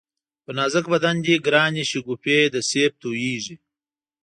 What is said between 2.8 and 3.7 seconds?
تویېږی